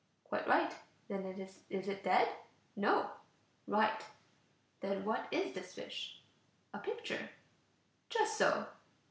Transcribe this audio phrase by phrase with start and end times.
[0.23, 0.73] "Quite right.
[1.09, 2.27] Then is it dead?"
[2.75, 3.11] "No."
[3.67, 4.03] "Right.
[4.79, 6.23] Then what is this fish?"
[6.73, 7.29] "A picture."
[8.09, 8.65] "Just so.